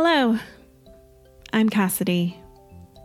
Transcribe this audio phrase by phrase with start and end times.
[0.00, 0.38] Hello,
[1.52, 2.40] I'm Cassidy,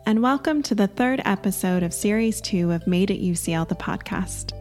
[0.06, 4.52] and welcome to the third episode of Series 2 of Made at UCL, the podcast.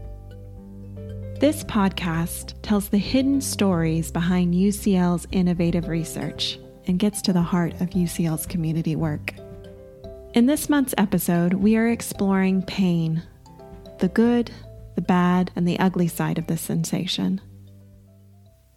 [1.40, 7.74] This podcast tells the hidden stories behind UCL's innovative research and gets to the heart
[7.82, 9.34] of UCL's community work.
[10.32, 13.22] In this month's episode, we are exploring pain
[13.98, 14.50] the good,
[14.94, 17.42] the bad, and the ugly side of this sensation.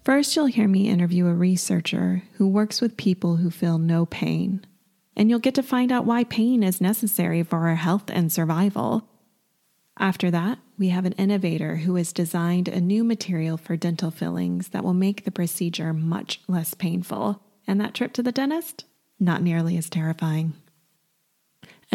[0.06, 4.64] First, you'll hear me interview a researcher who works with people who feel no pain.
[5.18, 9.10] And you'll get to find out why pain is necessary for our health and survival.
[9.98, 14.68] After that, we have an innovator who has designed a new material for dental fillings
[14.70, 17.42] that will make the procedure much less painful.
[17.66, 18.86] And that trip to the dentist?
[19.20, 20.54] Not nearly as terrifying.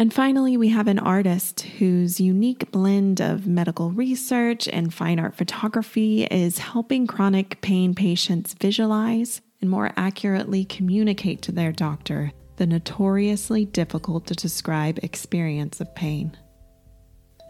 [0.01, 5.35] And finally, we have an artist whose unique blend of medical research and fine art
[5.35, 12.65] photography is helping chronic pain patients visualize and more accurately communicate to their doctor the
[12.65, 16.35] notoriously difficult to describe experience of pain.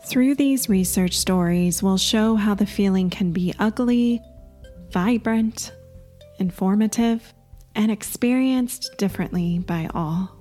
[0.08, 4.19] Through these research stories, we'll show how the feeling can be ugly,
[4.89, 5.71] vibrant,
[6.38, 7.33] informative,
[7.75, 10.41] and experienced differently by all.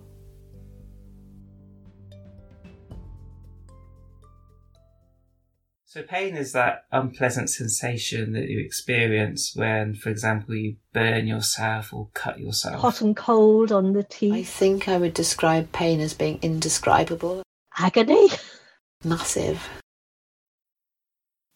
[5.91, 11.92] So pain is that unpleasant sensation that you experience when, for example, you burn yourself
[11.92, 12.80] or cut yourself.
[12.80, 14.33] Hot and cold on the teeth.
[14.33, 17.42] I think I would describe pain as being indescribable.
[17.77, 18.28] Agony.
[19.05, 19.68] Massive.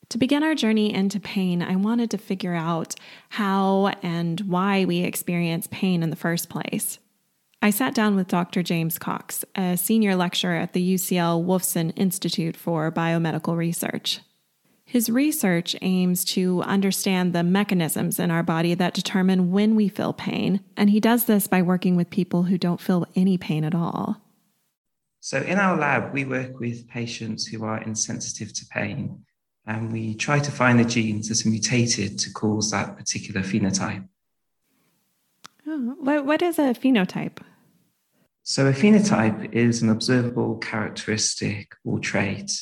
[0.08, 2.96] To begin our journey into pain, I wanted to figure out
[3.28, 6.98] how and why we experience pain in the first place.
[7.64, 8.62] I sat down with Dr.
[8.62, 14.20] James Cox, a senior lecturer at the UCL Wolfson Institute for Biomedical Research.
[14.84, 20.12] His research aims to understand the mechanisms in our body that determine when we feel
[20.12, 23.74] pain, and he does this by working with people who don't feel any pain at
[23.74, 24.20] all.
[25.20, 29.24] So, in our lab, we work with patients who are insensitive to pain,
[29.66, 34.06] and we try to find the genes that are mutated to cause that particular phenotype.
[35.66, 37.38] Oh, what, what is a phenotype?
[38.46, 42.52] So, a phenotype is an observable characteristic or trait.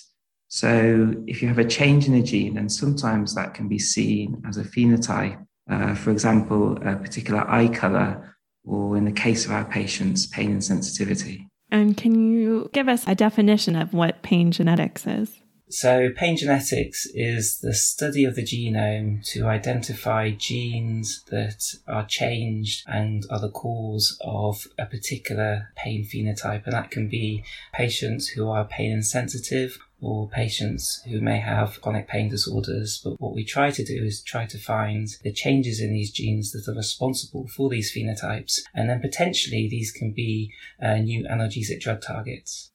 [0.46, 4.40] So, if you have a change in a gene, and sometimes that can be seen
[4.48, 9.50] as a phenotype, uh, for example, a particular eye color, or in the case of
[9.50, 11.48] our patients, pain and sensitivity.
[11.72, 15.41] And can you give us a definition of what pain genetics is?
[15.72, 22.84] So, pain genetics is the study of the genome to identify genes that are changed
[22.86, 26.64] and are the cause of a particular pain phenotype.
[26.64, 32.06] And that can be patients who are pain insensitive or patients who may have chronic
[32.06, 33.00] pain disorders.
[33.02, 36.52] But what we try to do is try to find the changes in these genes
[36.52, 38.60] that are responsible for these phenotypes.
[38.74, 42.71] And then potentially these can be uh, new analgesic drug targets.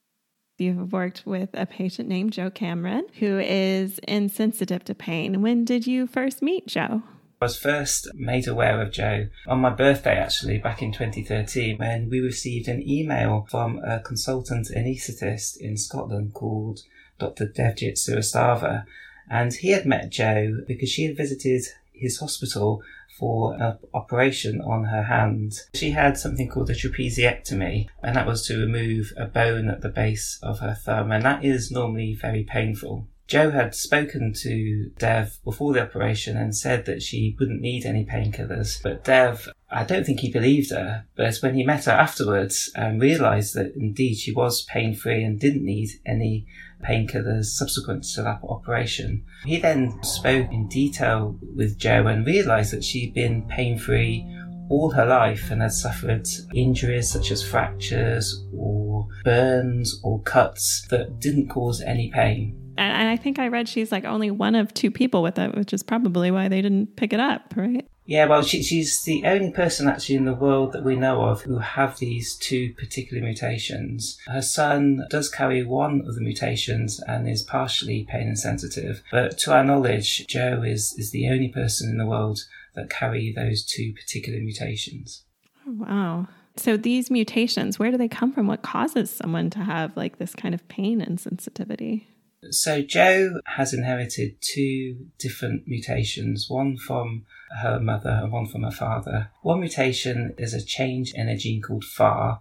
[0.58, 5.44] You've worked with a patient named Jo Cameron who is insensitive to pain.
[5.44, 7.04] When did you first meet Jo?
[7.40, 12.10] I was first made aware of Jo on my birthday, actually, back in 2013, when
[12.10, 16.80] we received an email from a consultant anaesthetist in Scotland called
[17.20, 17.46] Dr.
[17.46, 18.86] Devjit Srivastava.
[19.30, 21.62] And he had met Jo because she had visited
[21.94, 22.82] his hospital
[23.18, 25.54] for an operation on her hand.
[25.74, 29.90] She had something called a trapeziectomy, and that was to remove a bone at the
[29.90, 33.08] base of her thumb, and that is normally very painful.
[33.28, 38.06] Jo had spoken to Dev before the operation and said that she wouldn't need any
[38.06, 42.72] painkillers, but Dev, I don't think he believed her, but when he met her afterwards
[42.74, 46.48] and realised that indeed she was pain free and didn't need any
[46.84, 49.24] painkillers subsequent to that operation.
[49.46, 54.26] He then spoke in detail with Jo and realised that she'd been pain free
[54.70, 61.20] all her life and had suffered injuries such as fractures or burns or cuts that
[61.20, 62.74] didn't cause any pain.
[62.78, 65.74] And I think I read she's like only one of two people with it, which
[65.74, 67.88] is probably why they didn't pick it up, right?
[68.08, 71.42] Yeah, well, she, she's the only person actually in the world that we know of
[71.42, 74.18] who have these two particular mutations.
[74.28, 79.54] Her son does carry one of the mutations and is partially pain insensitive, but to
[79.54, 82.40] our knowledge, Jo is, is the only person in the world
[82.76, 85.26] that carry those two particular mutations.
[85.68, 86.28] Oh, wow.
[86.56, 88.48] So these mutations, where do they come from?
[88.48, 92.06] What causes someone to have like this kind of pain insensitivity?
[92.52, 97.26] So Jo has inherited two different mutations, one from
[97.62, 99.30] her mother and one from her father.
[99.42, 102.40] One mutation is a change in a gene called FAAH.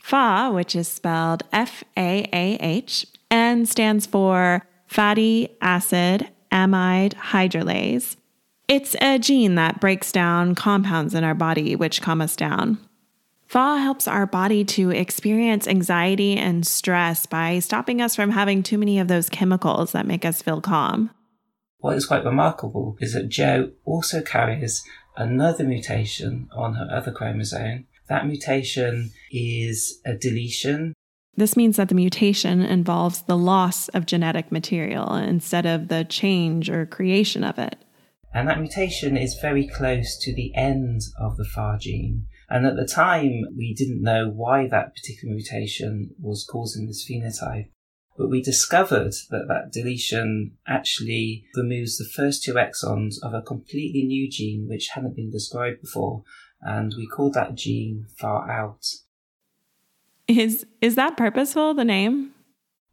[0.00, 8.16] FAAH, which is spelled F A A H, and stands for fatty acid amide hydrolase.
[8.68, 12.78] It's a gene that breaks down compounds in our body which calm us down.
[13.48, 18.76] FAAH helps our body to experience anxiety and stress by stopping us from having too
[18.76, 21.08] many of those chemicals that make us feel calm.
[21.78, 24.84] What is quite remarkable is that Jo also carries
[25.16, 27.86] another mutation on her other chromosome.
[28.10, 30.92] That mutation is a deletion.
[31.34, 36.68] This means that the mutation involves the loss of genetic material instead of the change
[36.68, 37.76] or creation of it.
[38.34, 42.26] And that mutation is very close to the end of the FAAH gene.
[42.50, 47.68] And at the time, we didn't know why that particular mutation was causing this phenotype.
[48.16, 54.04] But we discovered that that deletion actually removes the first two exons of a completely
[54.04, 56.24] new gene which hadn't been described before.
[56.60, 58.84] And we called that gene far out.
[60.26, 62.32] Is, is that purposeful, the name?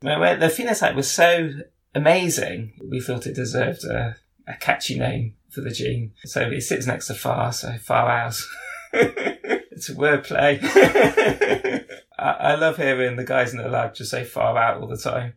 [0.03, 1.49] Well, the phenotype was so
[1.95, 4.17] amazing, we thought it deserved a,
[4.47, 6.11] a catchy name for the gene.
[6.25, 8.39] So it sits next to far, so far out.
[8.95, 10.59] it's a wordplay.
[12.17, 14.97] I, I love hearing the guys in the lab just say far out all the
[14.97, 15.33] time.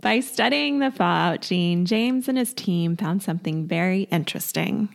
[0.00, 4.88] By studying the FAAH-OUT gene, James and his team found something very interesting.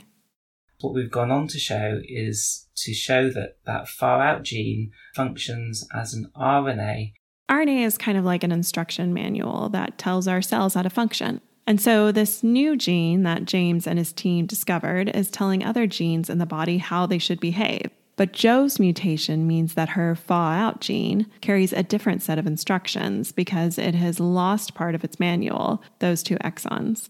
[0.82, 6.14] What we've gone on to show is to show that that FAAH-OUT gene functions as
[6.14, 7.14] an RNA.
[7.50, 11.40] RNA is kind of like an instruction manual that tells our cells how to function.
[11.68, 16.30] And so, this new gene that James and his team discovered is telling other genes
[16.30, 17.90] in the body how they should behave.
[18.18, 23.78] But Jo's mutation means that her FAAH-OUT gene carries a different set of instructions because
[23.78, 27.10] it has lost part of its manual, those two exons.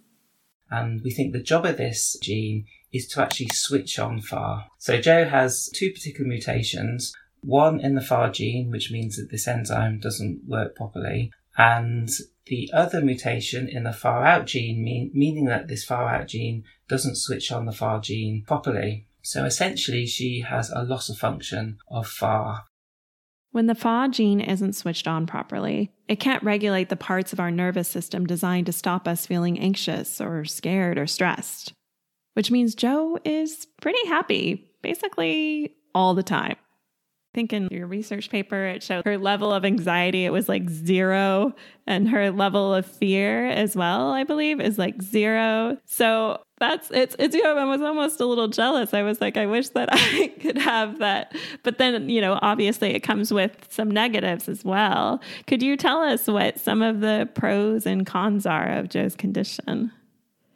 [0.72, 4.68] And we think the job of this gene is to actually switch on FAAH.
[4.80, 9.48] So Jo has two particular mutations, one in the FAAH gene, which means that this
[9.48, 12.10] enzyme doesn't work properly, and
[12.48, 17.52] the other mutation in the FAAH-OUT gene, mean, meaning that this FAAH-OUT gene doesn't switch
[17.52, 19.08] on the FAAH gene properly.
[19.22, 22.66] So essentially, she has a loss of function of FAAH.
[23.52, 27.50] When the FAAH gene isn't switched on properly, it can't regulate the parts of our
[27.50, 31.74] nervous system designed to stop us feeling anxious or scared or stressed.
[32.34, 36.58] Which means Jo is pretty happy basically all the time
[37.36, 41.54] think in your research paper, it showed her level of anxiety, it was like zero,
[41.86, 45.78] and her level of fear as well, I believe, is like zero.
[45.86, 48.94] So that's it's it's you know, I was almost a little jealous.
[48.94, 51.36] I was like, I wish that I could have that.
[51.64, 55.22] But then, you know, obviously it comes with some negatives as well.
[55.46, 59.92] Could you tell us what some of the pros and cons are of Jo's condition?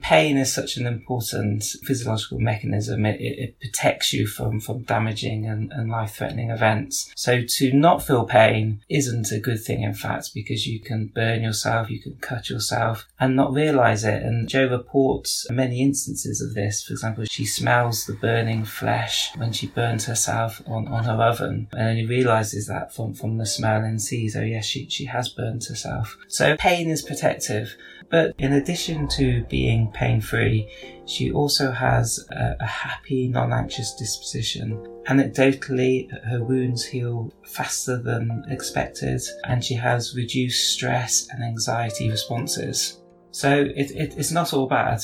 [0.02, 3.06] Pain is such an important physiological mechanism.
[3.06, 7.12] It, it, it protects you from, from damaging and, and life threatening events.
[7.16, 11.44] So to not feel pain isn't a good thing, in fact, because you can burn
[11.44, 14.24] yourself, you can cut yourself and not realize it.
[14.24, 16.84] And Jo reports many instances of this.
[16.84, 21.68] For example, she smells the burning flesh when she burns herself on, on her oven
[21.72, 25.30] and only realizes that from, from the smell and sees, oh yes, she, she has
[25.30, 26.18] burned herself.
[26.28, 27.76] So pain is protective.
[28.10, 30.68] But in addition to being pain free,
[31.06, 34.84] she also has a, a happy, non anxious disposition.
[35.08, 43.02] Anecdotally, her wounds heal faster than expected, and she has reduced stress and anxiety responses.
[43.32, 45.04] So it, it, it's not all bad.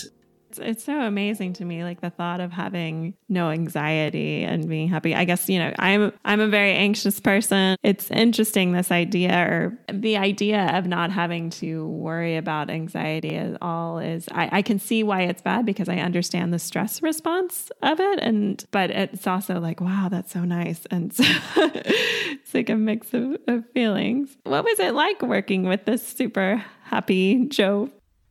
[0.57, 4.87] It's, it's so amazing to me, like the thought of having no anxiety and being
[4.87, 5.13] happy.
[5.13, 7.77] I guess, you know, I'm I'm a very anxious person.
[7.83, 13.57] It's interesting this idea or the idea of not having to worry about anxiety at
[13.61, 17.71] all is I, I can see why it's bad because I understand the stress response
[17.81, 18.19] of it.
[18.19, 20.85] And but it's also like, wow, that's so nice.
[20.89, 21.23] And so
[21.57, 24.37] it's like a mix of, of feelings.
[24.43, 27.89] What was it like working with this super happy Jo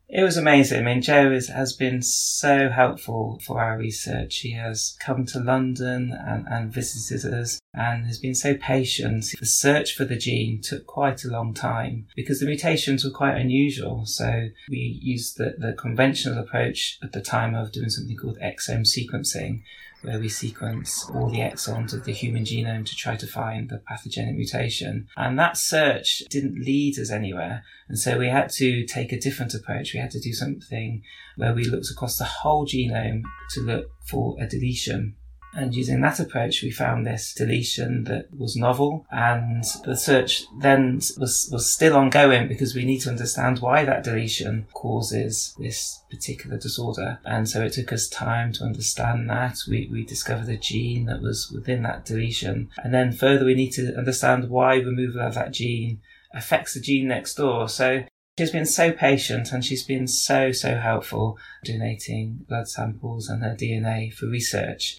[0.08, 0.80] it was amazing.
[0.80, 4.38] I mean, Jo is, has been so helpful for our research.
[4.38, 9.26] He has come to London and, and visited us and has been so patient.
[9.40, 13.36] The search for the gene took quite a long time because the mutations were quite
[13.36, 14.04] unusual.
[14.04, 18.86] So we used the, the conventional approach at the time of doing something called exome
[18.86, 19.62] sequencing,
[20.04, 23.78] where we sequence all the exons of the human genome to try to find the
[23.78, 25.08] pathogenic mutation.
[25.16, 27.64] And that search didn't lead us anywhere.
[27.88, 29.94] And so we had to take a different approach.
[29.94, 31.02] We had to do something
[31.36, 35.16] where we looked across the whole genome to look for a deletion.
[35.56, 39.06] And using that approach, we found this deletion that was novel.
[39.10, 44.04] And the search then was, was still ongoing because we need to understand why that
[44.04, 47.18] deletion causes this particular disorder.
[47.24, 49.58] And so it took us time to understand that.
[49.68, 52.70] We, we discovered a gene that was within that deletion.
[52.82, 56.00] And then further, we need to understand why removal of that gene
[56.34, 57.68] affects the gene next door.
[57.68, 58.04] So
[58.36, 63.54] She's been so patient and she's been so, so helpful donating blood samples and her
[63.54, 64.98] DNA for research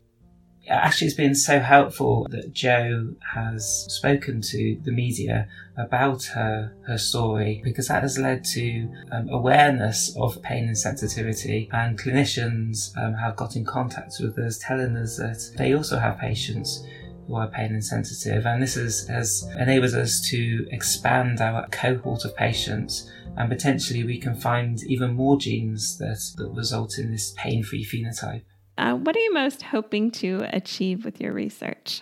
[0.70, 6.98] actually it's been so helpful that Jo has spoken to the media about her her
[6.98, 13.14] story because that has led to um, awareness of pain and sensitivity and clinicians um,
[13.14, 16.84] have got in contact with us telling us that they also have patients
[17.28, 22.36] who are pain insensitive and this has, has enabled us to expand our cohort of
[22.36, 27.86] patients and potentially we can find even more genes that, that result in this pain-free
[27.86, 28.44] phenotype.
[28.77, 32.01] Uh, what are you most hoping to achieve with your research?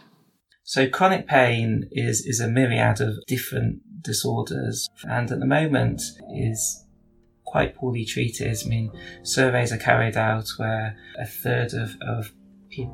[0.64, 6.02] So chronic pain is, is a myriad of different disorders and at the moment
[6.34, 6.86] is
[7.46, 8.58] quite poorly treated.
[8.66, 8.92] I mean,
[9.24, 12.32] surveys are carried out where a third of, of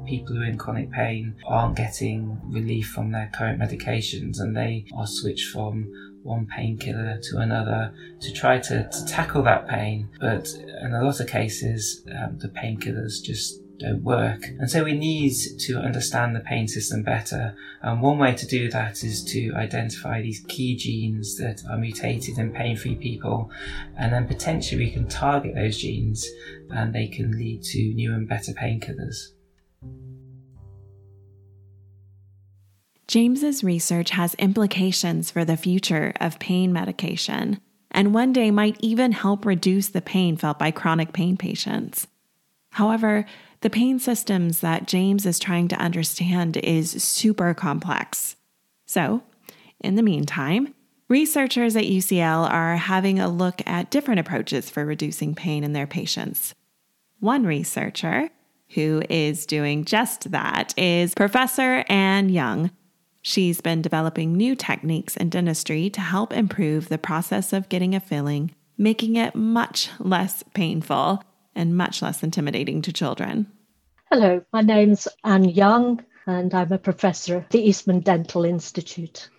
[0.06, 4.86] people who are in chronic pain aren't getting relief from their current medications and they
[4.98, 5.90] are switched from
[6.24, 10.10] one painkiller to another to try to, to tackle that pain.
[10.20, 10.50] But
[10.82, 14.44] in a lot of cases, um, the painkillers just don't work.
[14.60, 17.56] And so we need to understand the pain system better.
[17.82, 22.38] And one way to do that is to identify these key genes that are mutated
[22.38, 23.50] in pain free people.
[23.98, 26.28] And then potentially we can target those genes
[26.70, 29.30] and they can lead to new and better painkillers.
[33.08, 37.60] James's research has implications for the future of pain medication
[37.92, 42.08] and one day might even help reduce the pain felt by chronic pain patients.
[42.72, 43.26] However,
[43.62, 48.36] the pain systems that James is trying to understand is super complex.
[48.86, 49.24] So,
[49.80, 50.74] in the meantime,
[51.08, 55.88] researchers at UCL are having a look at different approaches for reducing pain in their
[55.88, 56.54] patients.
[57.20, 58.30] One researcher,
[58.70, 62.72] who is doing just that, is Professor Anne Young
[63.22, 68.00] She's been developing new techniques in dentistry to help improve the process of getting a
[68.00, 71.24] filling, making it much less painful
[71.56, 73.48] and much less intimidating to children.
[74.12, 79.30] Hello, my name's Anne Young, and I'm a professor at the Eastman Dental Institute.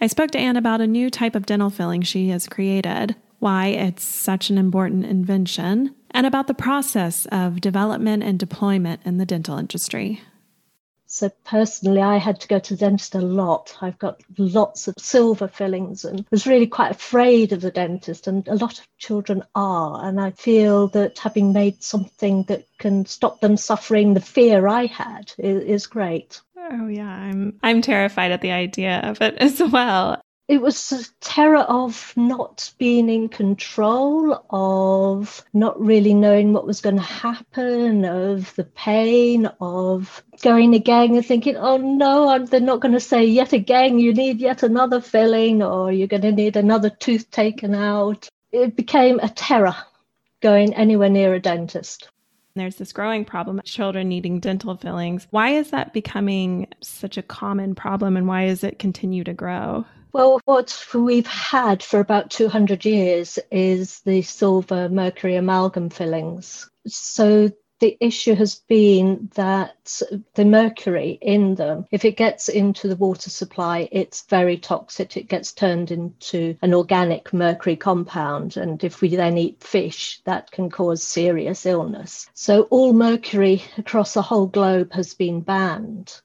[0.00, 3.68] I spoke to Anne about a new type of dental filling she has created, why
[3.68, 9.26] it's such an important invention, and about the process of development and deployment in the
[9.26, 10.20] dental industry.
[11.14, 13.76] So personally, I had to go to the dentist a lot.
[13.80, 18.26] I've got lots of silver fillings and was really quite afraid of the dentist.
[18.26, 20.04] And a lot of children are.
[20.04, 24.86] And I feel that having made something that can stop them suffering the fear I
[24.86, 26.40] had is, is great.
[26.56, 31.02] Oh yeah, I'm I'm terrified at the idea of it as well it was a
[31.24, 38.04] terror of not being in control, of not really knowing what was going to happen,
[38.04, 43.24] of the pain, of going again and thinking, oh no, they're not going to say
[43.24, 47.74] yet again, you need yet another filling, or you're going to need another tooth taken
[47.74, 48.28] out.
[48.52, 49.76] It became a terror
[50.42, 52.10] going anywhere near a dentist.
[52.54, 55.26] There's this growing problem of children needing dental fillings.
[55.30, 59.86] Why is that becoming such a common problem and why does it continue to grow?
[60.14, 66.70] Well, what we've had for about 200 years is the silver mercury amalgam fillings.
[66.86, 70.00] So the issue has been that
[70.34, 75.16] the mercury in them, if it gets into the water supply, it's very toxic.
[75.16, 78.56] It gets turned into an organic mercury compound.
[78.56, 82.30] And if we then eat fish, that can cause serious illness.
[82.34, 86.20] So all mercury across the whole globe has been banned.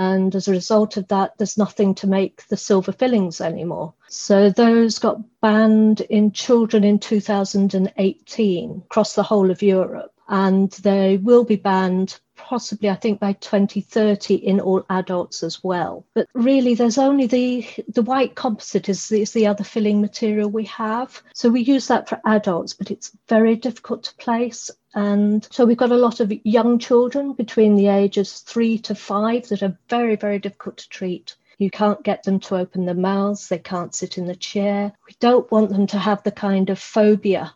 [0.00, 3.92] And as a result of that, there's nothing to make the silver fillings anymore.
[4.08, 10.14] So those got banned in children in 2018 across the whole of Europe.
[10.26, 16.04] And they will be banned possibly, I think, by 2030 in all adults as well.
[16.14, 20.64] But really, there's only the, the white composite is, is the other filling material we
[20.64, 21.22] have.
[21.34, 24.70] So we use that for adults, but it's very difficult to place.
[24.94, 29.48] And so we've got a lot of young children between the ages three to five
[29.48, 31.36] that are very, very difficult to treat.
[31.58, 34.92] You can't get them to open their mouths, they can't sit in the chair.
[35.06, 37.54] We don't want them to have the kind of phobia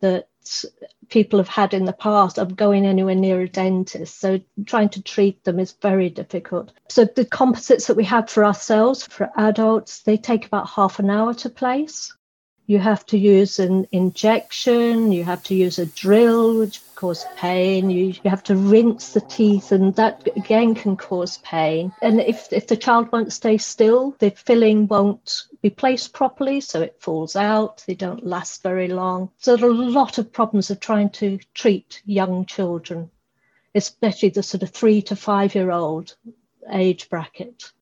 [0.00, 0.28] that
[1.08, 4.18] people have had in the past of going anywhere near a dentist.
[4.18, 6.72] So trying to treat them is very difficult.
[6.88, 11.10] So the composites that we have for ourselves, for adults, they take about half an
[11.10, 12.14] hour to place.
[12.66, 17.90] You have to use an injection, you have to use a drill, which cause pain.
[17.90, 21.92] You, you have to rinse the teeth, and that again can cause pain.
[22.00, 26.80] And if, if the child won't stay still, the filling won't be placed properly, so
[26.80, 27.82] it falls out.
[27.88, 29.30] They don't last very long.
[29.38, 33.10] So there are a lot of problems of trying to treat young children,
[33.74, 36.14] especially the sort of three to five year old
[36.70, 37.72] age bracket.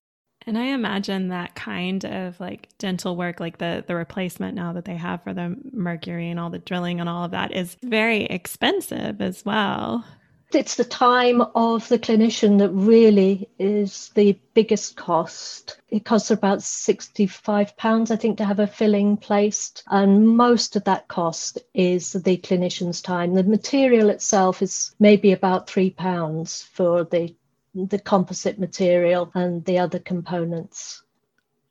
[0.47, 4.85] And I imagine that kind of like dental work, like the the replacement now that
[4.85, 8.25] they have for the mercury and all the drilling and all of that is very
[8.25, 10.05] expensive as well.
[10.53, 15.81] It's the time of the clinician that really is the biggest cost.
[15.91, 19.85] It costs about £65, I think, to have a filling placed.
[19.89, 23.35] And most of that cost is the clinician's time.
[23.35, 27.33] The material itself is maybe about £3 for the,
[27.75, 31.03] the composite material and the other components.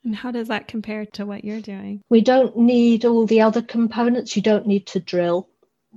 [0.03, 2.03] And how does that compare to what you're doing?
[2.09, 4.35] We don't need all the other components.
[4.35, 5.49] You don't need to drill.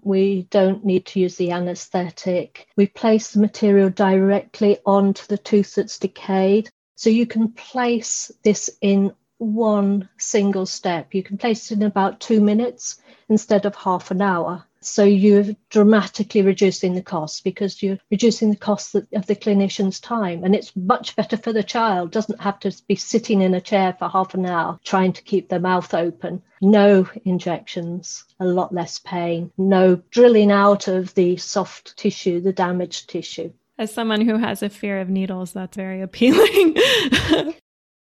[0.02, 2.66] We don't need to use the anesthetic.
[2.76, 6.70] We place the material directly onto the tooth that's decayed.
[6.96, 11.14] So you can place this in one single step.
[11.14, 14.64] You can place it in about two minutes instead of half an hour.
[14.84, 20.44] So you're dramatically reducing the costs because you're reducing the cost of the clinician's time.
[20.44, 23.94] And it's much better for the child, doesn't have to be sitting in a chair
[23.98, 26.42] for half an hour trying to keep their mouth open.
[26.60, 33.10] No injections, a lot less pain, no drilling out of the soft tissue, the damaged
[33.10, 33.52] tissue.
[33.78, 36.76] As someone who has a fear of needles, that's very appealing.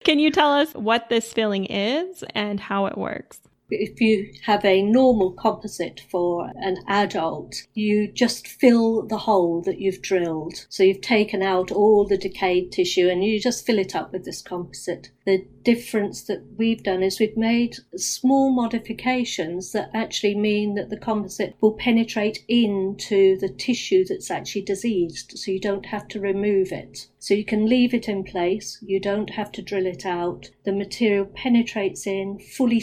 [0.04, 3.40] Can you tell us what this filling is and how it works?
[3.72, 9.80] If you have a normal composite for an adult, you just fill the hole that
[9.80, 10.66] you've drilled.
[10.70, 14.26] So you've taken out all the decayed tissue and you just fill it up with
[14.26, 15.10] this composite.
[15.26, 20.98] The difference that we've done is we've made small modifications that actually mean that the
[20.98, 26.72] composite will penetrate into the tissue that's actually diseased, so you don't have to remove
[26.72, 27.08] it.
[27.20, 30.50] So you can leave it in place, you don't have to drill it out.
[30.66, 32.80] The material penetrates in, fully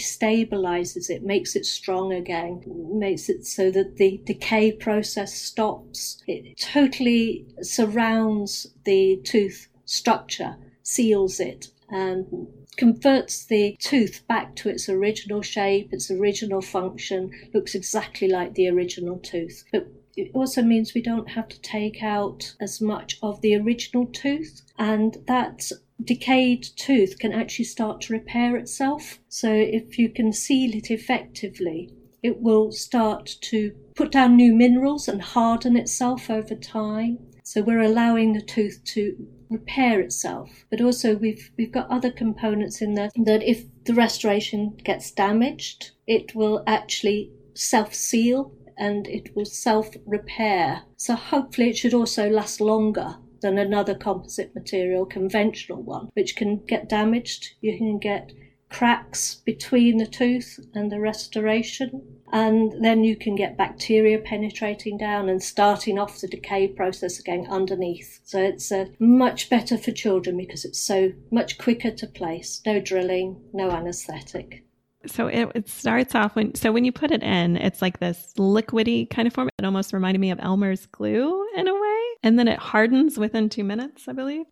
[0.80, 6.22] it, makes it strong again, makes it so that the decay process stops.
[6.26, 14.88] It totally surrounds the tooth structure, seals it, and converts the tooth back to its
[14.88, 19.64] original shape, its original function, looks exactly like the original tooth.
[19.72, 24.06] But it also means we don't have to take out as much of the original
[24.06, 25.70] tooth, and that
[26.02, 29.18] decayed tooth can actually start to repair itself.
[29.28, 35.08] So if you can seal it effectively, it will start to put down new minerals
[35.08, 37.18] and harden itself over time.
[37.42, 39.16] So we're allowing the tooth to
[39.48, 40.64] repair itself.
[40.70, 45.92] But also we've we've got other components in there that if the restoration gets damaged,
[46.06, 50.82] it will actually self-seal and it will self repair.
[50.96, 56.64] So hopefully it should also last longer than another composite material, conventional one, which can
[56.66, 57.54] get damaged.
[57.60, 58.32] You can get
[58.70, 62.02] cracks between the tooth and the restoration.
[62.30, 67.46] And then you can get bacteria penetrating down and starting off the decay process again
[67.48, 68.20] underneath.
[68.24, 72.60] So it's uh, much better for children because it's so much quicker to place.
[72.66, 74.64] No drilling, no anesthetic.
[75.06, 78.32] So it, it, starts off when so when you put it in, it's like this
[78.36, 79.48] liquidy kind of form.
[79.58, 81.87] It almost reminded me of Elmer's glue in a way,
[82.22, 84.46] and then it hardens within two minutes, I believe.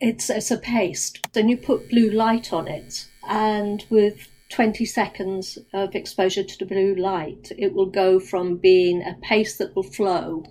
[0.00, 1.26] It's it's a paste.
[1.32, 6.66] Then you put blue light on it, and with 20 seconds of exposure to the
[6.66, 10.44] blue light, it will go from being a paste that will flow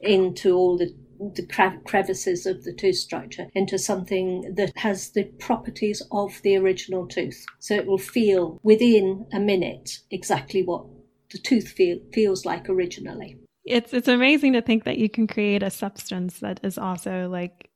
[0.00, 0.94] into all the
[1.34, 7.06] the crevices of the tooth structure into something that has the properties of the original
[7.06, 7.44] tooth.
[7.58, 10.86] So it will feel within a minute exactly what
[11.30, 13.36] the tooth feel, feels like originally.
[13.70, 17.70] It's it's amazing to think that you can create a substance that is also like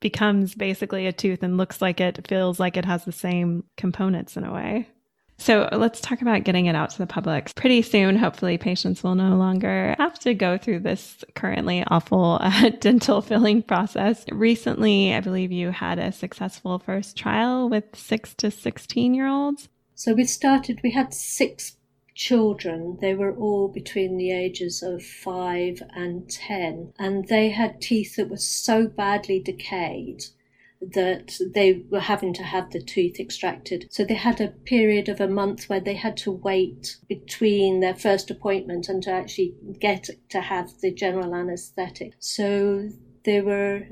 [0.00, 4.36] becomes basically a tooth and looks like it feels like it has the same components
[4.36, 4.88] in a way.
[5.38, 7.54] So let's talk about getting it out to the public.
[7.54, 12.70] Pretty soon, hopefully, patients will no longer have to go through this currently awful uh,
[12.80, 14.24] dental filling process.
[14.30, 19.68] Recently, I believe you had a successful first trial with six to 16 year olds.
[19.96, 21.76] So we started, we had six
[22.14, 22.98] children.
[23.00, 28.30] They were all between the ages of five and 10, and they had teeth that
[28.30, 30.24] were so badly decayed
[30.92, 33.86] that they were having to have the tooth extracted.
[33.90, 37.94] So they had a period of a month where they had to wait between their
[37.94, 42.12] first appointment and to actually get to have the general anesthetic.
[42.18, 42.90] So
[43.24, 43.86] they were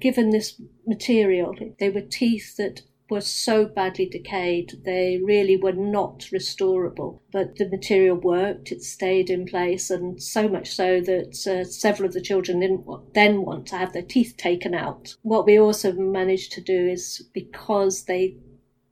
[0.00, 1.54] given this material.
[1.80, 7.20] They were teeth that were so badly decayed, they really were not restorable.
[7.32, 12.06] But the material worked, it stayed in place, and so much so that uh, several
[12.06, 15.16] of the children didn't then want to have their teeth taken out.
[15.22, 18.36] What we also managed to do is because they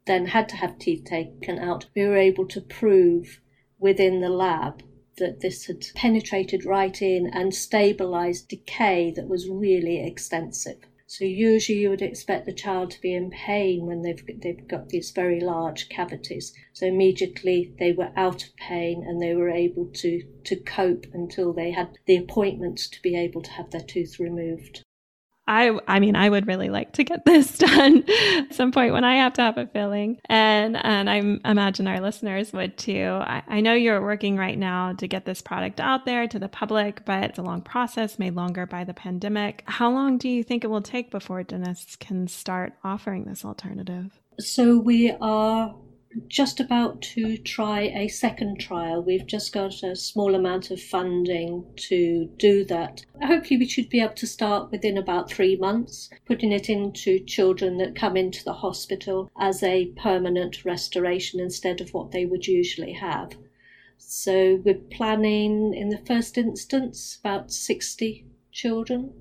[0.06, 3.40] then had to have teeth taken out, we were able to prove
[3.78, 4.82] within the lab
[5.18, 10.78] that this had penetrated right in and stabilized decay that was really extensive.
[11.18, 14.90] So usually you would expect the child to be in pain when they've they've got
[14.90, 16.52] these very large cavities.
[16.74, 21.54] So immediately they were out of pain and they were able to to cope until
[21.54, 24.82] they had the appointment to be able to have their tooth removed.
[25.48, 29.04] I I mean I would really like to get this done at some point when
[29.04, 31.16] I have to have a filling and and I
[31.48, 33.18] imagine our listeners would too.
[33.20, 36.48] I, I know you're working right now to get this product out there to the
[36.48, 39.62] public, but it's a long process made longer by the pandemic.
[39.66, 44.18] How long do you think it will take before dentists can start offering this alternative?
[44.38, 45.74] So we are
[46.28, 49.02] just about to try a second trial.
[49.02, 53.04] We've just got a small amount of funding to do that.
[53.22, 57.76] Hopefully, we should be able to start within about three months, putting it into children
[57.78, 62.92] that come into the hospital as a permanent restoration instead of what they would usually
[62.92, 63.36] have.
[63.98, 69.12] So, we're planning in the first instance about 60 children,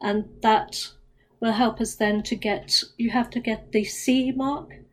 [0.00, 0.92] and that
[1.40, 4.83] will help us then to get you have to get the CE mark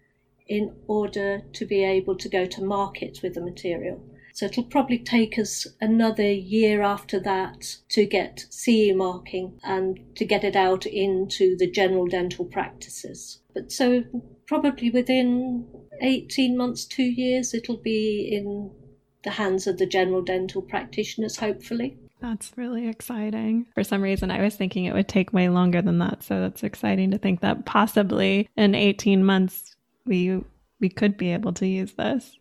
[0.51, 4.03] in order to be able to go to market with the material.
[4.33, 10.25] So it'll probably take us another year after that to get CE marking and to
[10.25, 13.39] get it out into the general dental practices.
[13.53, 14.03] But so
[14.45, 15.67] probably within
[16.01, 18.71] 18 months, two years, it'll be in
[19.23, 21.97] the hands of the general dental practitioners, hopefully.
[22.19, 23.67] That's really exciting.
[23.73, 26.23] For some reason, I was thinking it would take way longer than that.
[26.23, 30.43] So that's exciting to think that possibly in 18 months, we
[30.79, 32.37] we could be able to use this.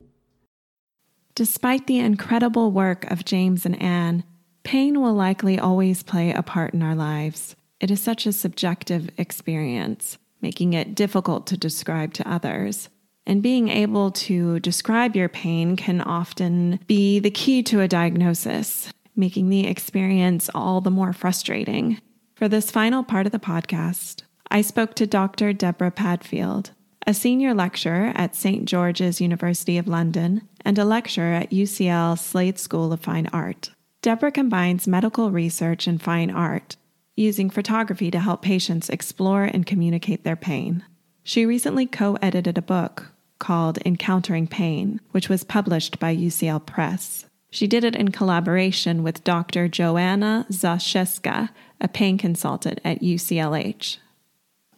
[1.35, 4.25] Despite the incredible work of James and Anne,
[4.63, 7.55] pain will likely always play a part in our lives.
[7.81, 12.89] It is such a subjective experience, making it difficult to describe to others.
[13.27, 18.93] And being able to describe your pain can often be the key to a diagnosis,
[19.15, 22.01] making the experience all the more frustrating.
[22.35, 25.53] For this final part of the podcast, I spoke to Dr.
[25.53, 26.73] Deborah Padfield,
[27.07, 28.65] a senior lecturer at St.
[28.65, 33.71] George's University of London, and a lecturer at UCL Slade School of Fine Art.
[34.03, 36.77] Deborah combines medical research and fine art,
[37.17, 40.85] using photography to help patients explore and communicate their pain.
[41.23, 47.27] She recently co edited a book called Encountering Pain, which was published by UCL Press.
[47.51, 49.69] She did it in collaboration with Dr.
[49.69, 53.99] Joanna Zakrzewska, a pain consultant at UCLH.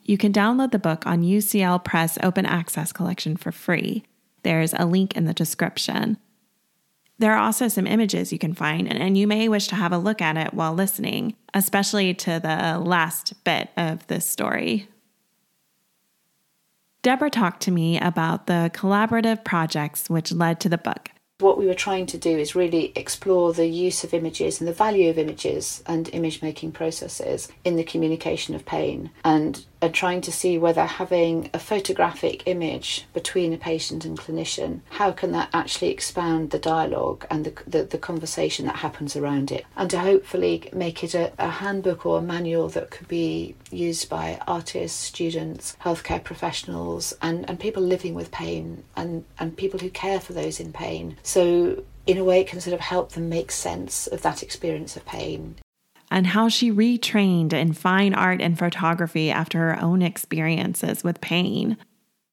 [0.05, 4.05] You can download the book on UCL Press Open Access Collection for free.
[4.43, 6.17] There's a link in the description.
[7.19, 9.99] There are also some images you can find, and you may wish to have a
[9.99, 14.89] look at it while listening, especially to the last bit of this story.
[17.03, 21.11] Deborah talked to me about the collaborative projects which led to the book
[21.43, 24.73] what we were trying to do is really explore the use of images and the
[24.73, 30.21] value of images and image making processes in the communication of pain and and trying
[30.23, 35.51] to see whether having a photographic image between a patient and clinician, how can that
[35.53, 39.99] actually expand the dialogue and the, the, the conversation that happens around it, and to
[39.99, 44.99] hopefully make it a, a handbook or a manual that could be used by artists,
[44.99, 50.33] students, healthcare professionals, and, and people living with pain and, and people who care for
[50.33, 51.17] those in pain.
[51.25, 54.97] So in a way, it can sort of help them make sense of that experience
[54.97, 55.57] of pain
[56.13, 61.79] and how she retrained in fine art and photography after her own experiences with pain.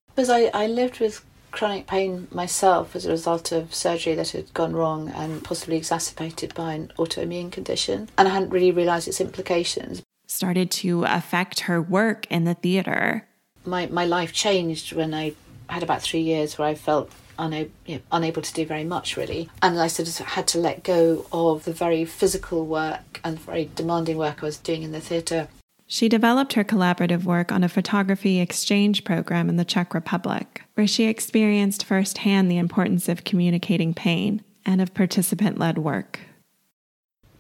[0.10, 4.54] Because I, I lived with chronic pain myself as a result of surgery that had
[4.54, 9.22] gone wrong and possibly exacerbated by an autoimmune condition, and I hadn't really realised its
[9.22, 10.04] implications.
[10.28, 13.28] Started to affect her work in the theatre.
[13.65, 15.34] My, my life changed when I
[15.70, 19.17] had about three years where I felt una- you know, unable to do very much
[19.17, 19.49] really.
[19.62, 23.69] And I sort of had to let go of the very physical work and very
[23.75, 25.47] demanding work I was doing in the theatre.
[25.91, 30.86] She developed her collaborative work on a photography exchange program in the Czech Republic, where
[30.86, 36.19] she experienced firsthand the importance of communicating pain and of participant led work.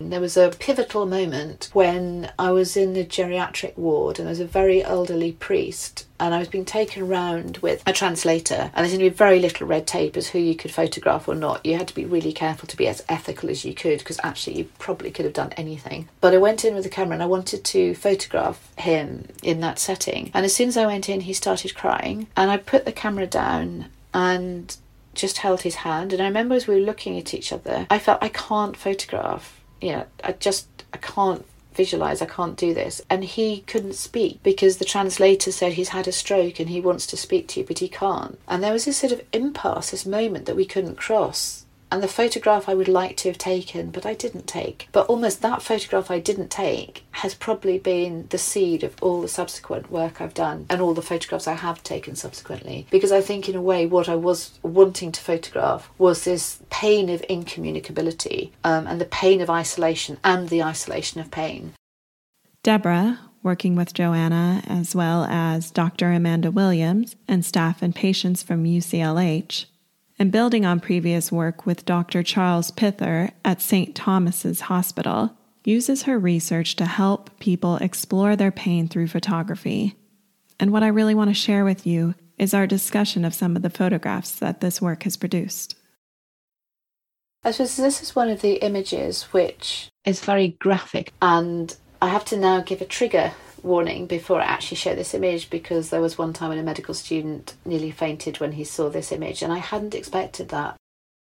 [0.01, 4.39] There was a pivotal moment when I was in the geriatric ward and there was
[4.39, 8.87] a very elderly priest and I was being taken around with a translator and there
[8.87, 11.65] seemed to be very little red tape as who you could photograph or not.
[11.65, 14.59] You had to be really careful to be as ethical as you could because actually
[14.59, 16.07] you probably could have done anything.
[16.21, 19.79] But I went in with the camera and I wanted to photograph him in that
[19.79, 20.31] setting.
[20.33, 23.27] And as soon as I went in he started crying and I put the camera
[23.27, 24.77] down and
[25.13, 27.99] just held his hand and I remember as we were looking at each other I
[27.99, 33.01] felt I can't photograph you know, I just I can't visualize, I can't do this.
[33.09, 37.07] And he couldn't speak because the translator said he's had a stroke and he wants
[37.07, 38.37] to speak to you, but he can't.
[38.47, 41.65] And there was this sort of impasse, this moment that we couldn't cross.
[41.91, 44.87] And the photograph I would like to have taken, but I didn't take.
[44.91, 49.27] But almost that photograph I didn't take has probably been the seed of all the
[49.27, 52.87] subsequent work I've done and all the photographs I have taken subsequently.
[52.89, 57.09] Because I think, in a way, what I was wanting to photograph was this pain
[57.09, 61.73] of incommunicability um, and the pain of isolation and the isolation of pain.
[62.63, 66.11] Deborah, working with Joanna, as well as Dr.
[66.11, 69.65] Amanda Williams and staff and patients from UCLH,
[70.19, 72.21] and building on previous work with Dr.
[72.21, 73.95] Charles Pither at St.
[73.95, 79.95] Thomas's Hospital, uses her research to help people explore their pain through photography.
[80.59, 83.61] And what I really want to share with you is our discussion of some of
[83.61, 85.75] the photographs that this work has produced.
[87.43, 92.09] Uh, I suppose this is one of the images which is very graphic, and I
[92.09, 93.31] have to now give a trigger
[93.63, 96.93] warning before I actually show this image because there was one time when a medical
[96.93, 100.75] student nearly fainted when he saw this image, and I hadn't expected that.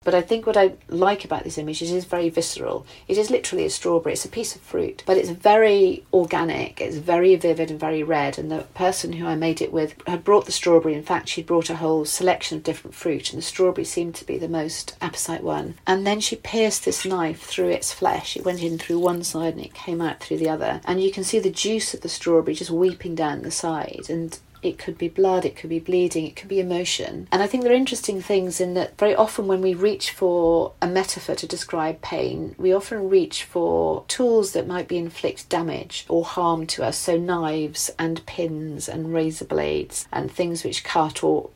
[0.06, 2.86] But I think what I like about this image is it is very visceral.
[3.08, 4.14] It is literally a strawberry.
[4.14, 6.80] It's a piece of fruit, but it's very organic.
[6.80, 8.38] It's very vivid and very red.
[8.38, 10.94] And the person who I made it with had brought the strawberry.
[10.94, 14.26] In fact, she'd brought a whole selection of different fruit, and the strawberry seemed to
[14.26, 15.76] be the most apposite one.
[15.88, 18.38] And then she pierced this knife through its flesh.
[18.38, 20.82] It went in through one side and it came out through the other.
[20.86, 24.06] And you can see the juice of the strawberry just weeping down the side.
[24.10, 27.28] And it could be blood, it could be bleeding, it could be emotion.
[27.32, 30.74] And I think there are interesting things in that very often when we reach for
[30.82, 36.06] a metaphor to describe pain, we often reach for tools that might be inflict damage
[36.10, 36.98] or harm to us.
[36.98, 41.50] So knives and pins and razor blades and things which cut or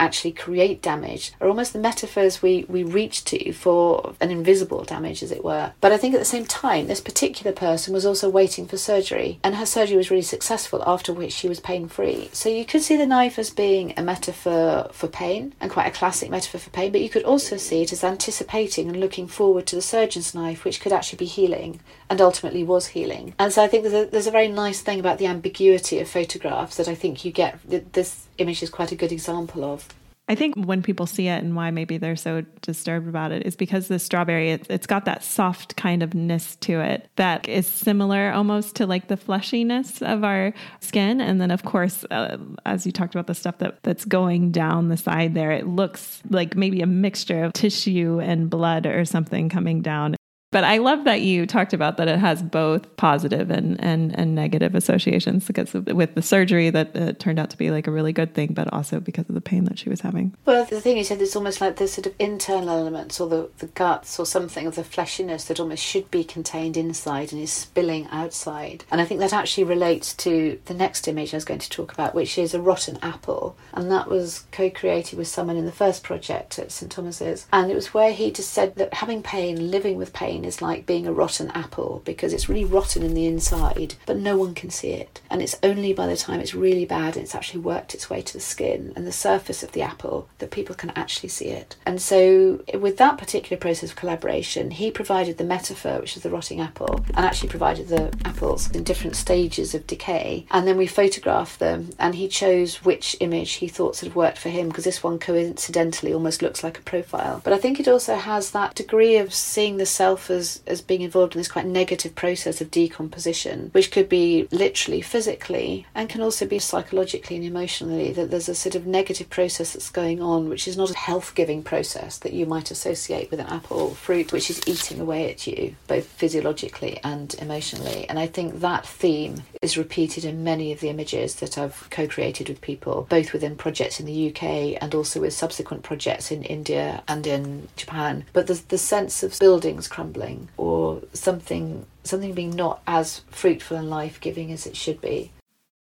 [0.00, 5.22] actually create damage are almost the metaphors we, we reach to for an invisible damage,
[5.22, 5.72] as it were.
[5.80, 9.38] But I think at the same time, this particular person was also waiting for surgery,
[9.42, 12.28] and her surgery was really successful, after which she was pain free.
[12.32, 15.98] So you could see the knife as being a metaphor for pain, and quite a
[15.98, 19.66] classic metaphor for pain, but you could also see it as anticipating and looking forward
[19.66, 21.80] to the surgeon's knife, which could actually be healing
[22.10, 23.34] and ultimately was healing.
[23.38, 26.08] And so I think there's a, there's a very nice thing about the ambiguity of
[26.08, 27.58] photographs that I think you get.
[27.92, 29.88] This image is quite a good example of.
[30.26, 33.56] I think when people see it and why maybe they're so disturbed about it is
[33.56, 37.66] because the strawberry, it, it's got that soft kind of ness to it that is
[37.66, 41.20] similar almost to like the fleshiness of our skin.
[41.20, 44.88] And then, of course, uh, as you talked about the stuff that, that's going down
[44.88, 49.50] the side there, it looks like maybe a mixture of tissue and blood or something
[49.50, 50.16] coming down.
[50.54, 54.36] But I love that you talked about that it has both positive and and, and
[54.36, 58.12] negative associations because with the surgery that it turned out to be like a really
[58.12, 60.32] good thing, but also because of the pain that she was having.
[60.46, 63.66] Well, the thing said, it's almost like the sort of internal elements or the, the
[63.66, 68.06] guts or something of the fleshiness that almost should be contained inside and is spilling
[68.12, 68.84] outside.
[68.92, 71.92] And I think that actually relates to the next image I was going to talk
[71.92, 73.56] about, which is a rotten apple.
[73.72, 77.46] And that was co created with someone in the first project at St Thomas's.
[77.52, 80.86] And it was where he just said that having pain, living with pain, is like
[80.86, 84.70] being a rotten apple because it's really rotten in the inside, but no one can
[84.70, 85.20] see it.
[85.30, 88.22] And it's only by the time it's really bad and it's actually worked its way
[88.22, 91.76] to the skin and the surface of the apple that people can actually see it.
[91.86, 96.30] And so, with that particular process of collaboration, he provided the metaphor, which is the
[96.30, 100.46] rotting apple, and actually provided the apples in different stages of decay.
[100.50, 104.38] And then we photographed them, and he chose which image he thought sort of worked
[104.38, 107.40] for him because this one coincidentally almost looks like a profile.
[107.44, 111.00] But I think it also has that degree of seeing the self as, as being
[111.00, 116.20] involved in this quite negative process of decomposition, which could be literally physically and can
[116.20, 120.48] also be psychologically and emotionally, that there's a sort of negative process that's going on,
[120.48, 123.94] which is not a health giving process that you might associate with an apple or
[123.94, 128.08] fruit, which is eating away at you, both physiologically and emotionally.
[128.08, 132.06] And I think that theme is repeated in many of the images that I've co
[132.06, 134.42] created with people, both within projects in the UK
[134.82, 138.24] and also with subsequent projects in India and in Japan.
[138.32, 140.13] But the sense of buildings crumbling
[140.56, 145.30] or something something being not as fruitful and life giving as it should be.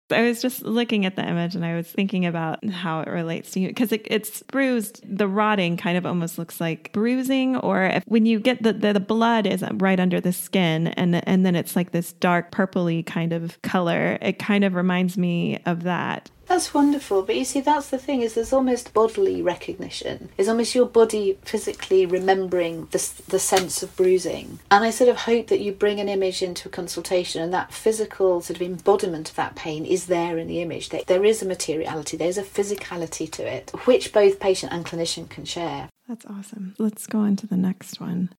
[0.10, 3.52] I was just looking at the image and I was thinking about how it relates
[3.52, 5.02] to you because it, it's bruised.
[5.06, 8.94] The rotting kind of almost looks like bruising, or if, when you get the, the,
[8.94, 13.06] the blood is right under the skin and and then it's like this dark purpley
[13.06, 14.18] kind of color.
[14.22, 16.32] It kind of reminds me of that.
[16.48, 20.30] That's wonderful, but you see, that's the thing is there's almost bodily recognition.
[20.38, 24.60] It's almost your body physically remembering the the sense of bruising.
[24.72, 27.74] And I sort of hope that you bring an image into a consultation, and that
[27.74, 30.90] physical sort of embodiment of that pain is there in the image.
[30.90, 35.30] That there is a materiality, there's a physicality to it, which both patient and clinician
[35.30, 35.90] can share.
[36.08, 36.76] That's awesome.
[36.78, 38.30] Let's go on to the next one.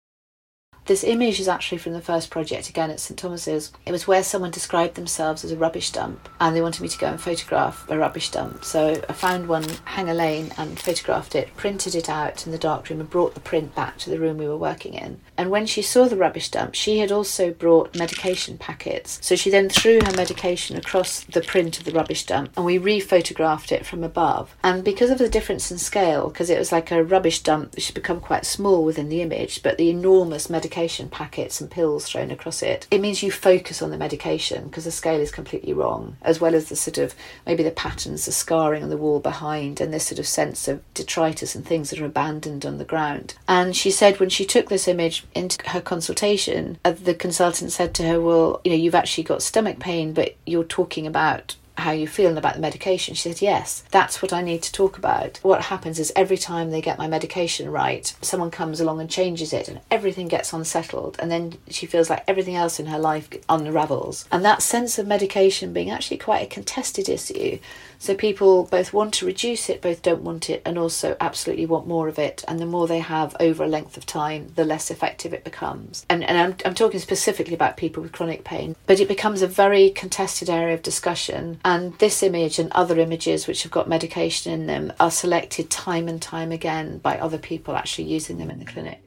[0.89, 3.73] This image is actually from the first project, again at St Thomas's.
[3.85, 6.99] It was where someone described themselves as a rubbish dump and they wanted me to
[6.99, 8.65] go and photograph a rubbish dump.
[8.65, 13.01] So I found one Hanger Lane and photographed it, printed it out in the darkroom
[13.01, 15.21] and brought the print back to the room we were working in.
[15.37, 19.19] And when she saw the rubbish dump, she had also brought medication packets.
[19.21, 22.79] So she then threw her medication across the print of the rubbish dump and we
[22.79, 24.57] re-photographed it from above.
[24.65, 27.83] And because of the difference in scale, because it was like a rubbish dump, it
[27.83, 32.07] should become quite small within the image, but the enormous medication medication packets and pills
[32.07, 35.73] thrown across it, it means you focus on the medication because the scale is completely
[35.73, 39.19] wrong, as well as the sort of maybe the patterns, the scarring on the wall
[39.19, 42.85] behind, and this sort of sense of detritus and things that are abandoned on the
[42.85, 43.35] ground.
[43.49, 47.93] And she said when she took this image into her consultation, uh, the consultant said
[47.95, 51.91] to her, Well, you know, you've actually got stomach pain, but you're talking about how
[51.91, 53.15] you feeling about the medication?
[53.15, 55.39] She said, Yes, that's what I need to talk about.
[55.43, 59.53] What happens is every time they get my medication right, someone comes along and changes
[59.53, 61.17] it and everything gets unsettled.
[61.19, 64.27] And then she feels like everything else in her life unravels.
[64.31, 67.59] And that sense of medication being actually quite a contested issue
[67.99, 71.87] so people both want to reduce it, both don't want it, and also absolutely want
[71.87, 72.45] more of it.
[72.47, 76.07] And the more they have over a length of time, the less effective it becomes.
[76.09, 79.47] And, and I'm, I'm talking specifically about people with chronic pain, but it becomes a
[79.47, 81.61] very contested area of discussion.
[81.65, 86.09] And this image and other images which have got medication in them are selected time
[86.09, 89.03] and time again by other people actually using them in the clinic.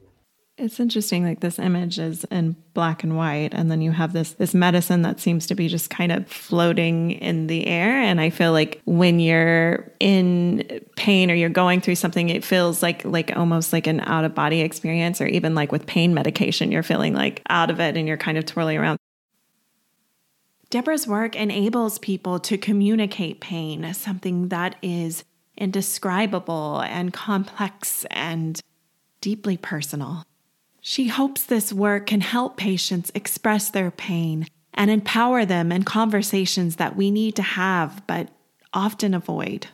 [0.62, 4.30] It's interesting like this image is in black and white and then you have this
[4.34, 8.30] this medicine that seems to be just kind of floating in the air and I
[8.30, 13.36] feel like when you're in pain or you're going through something it feels like like
[13.36, 17.12] almost like an out of body experience or even like with pain medication you're feeling
[17.12, 18.98] like out of it and you're kind of twirling around.
[20.70, 25.24] Deborah's work enables people to communicate pain, something that is
[25.58, 28.60] indescribable and complex and
[29.20, 30.24] deeply personal.
[30.84, 36.74] She hopes this work can help patients express their pain and empower them in conversations
[36.76, 38.30] that we need to have but
[38.74, 39.68] often avoid.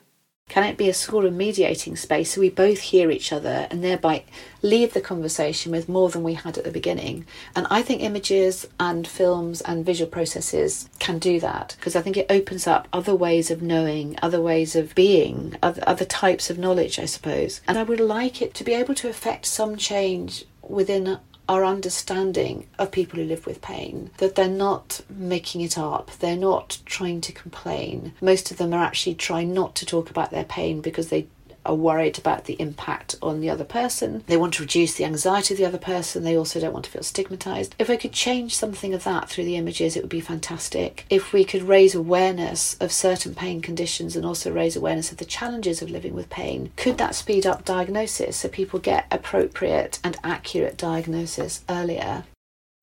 [0.50, 3.82] Can it be a sort of mediating space so we both hear each other and
[3.82, 4.24] thereby
[4.60, 7.26] leave the conversation with more than we had at the beginning?
[7.56, 12.18] And I think images and films and visual processes can do that because I think
[12.18, 16.58] it opens up other ways of knowing, other ways of being, other, other types of
[16.58, 17.62] knowledge, I suppose.
[17.66, 22.66] And I would like it to be able to affect some change within our understanding
[22.78, 27.20] of people who live with pain that they're not making it up, they're not trying
[27.22, 28.12] to complain.
[28.20, 31.26] Most of them are actually trying not to talk about their pain because they
[31.64, 34.24] are worried about the impact on the other person.
[34.26, 36.24] They want to reduce the anxiety of the other person.
[36.24, 37.74] They also don't want to feel stigmatized.
[37.78, 41.04] If we could change something of that through the images, it would be fantastic.
[41.10, 45.24] If we could raise awareness of certain pain conditions and also raise awareness of the
[45.24, 50.16] challenges of living with pain, could that speed up diagnosis so people get appropriate and
[50.22, 52.24] accurate diagnosis earlier?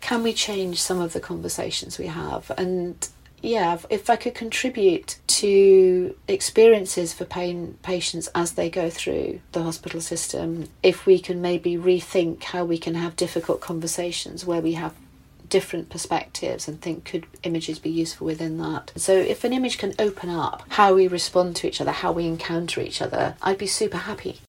[0.02, 2.52] Can we change some of the conversations we have?
[2.58, 3.08] And
[3.46, 9.64] yeah, if I could contribute to experiences for pain patients as they go through the
[9.64, 14.74] hospital system, if we can maybe rethink how we can have difficult conversations where we
[14.74, 14.94] have
[15.48, 18.92] different perspectives and think could images be useful within that.
[18.96, 22.26] So if an image can open up how we respond to each other, how we
[22.26, 24.40] encounter each other, I'd be super happy.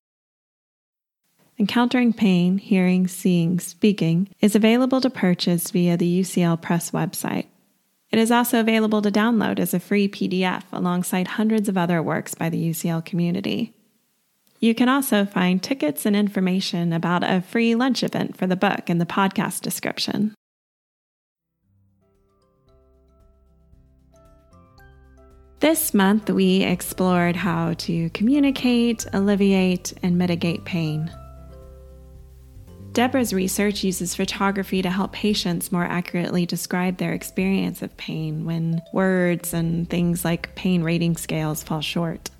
[1.59, 7.47] Encountering Pain, Hearing, Seeing, Speaking is available to purchase via the UCL Press website.
[8.11, 12.35] It is also available to download as a free PDF alongside hundreds of other works
[12.35, 13.75] by the UCL community.
[14.61, 18.89] You can also find tickets and information about a free lunch event for the book
[18.89, 20.35] in the podcast description.
[25.61, 31.11] This month, we explored how to communicate, alleviate, and mitigate pain.
[32.97, 38.81] Deborah's research uses photography to help patients more accurately describe their experience of pain when
[38.91, 42.31] words and things like pain rating scales fall short.